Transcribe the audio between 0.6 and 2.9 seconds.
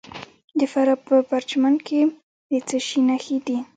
فراه په پرچمن کې د څه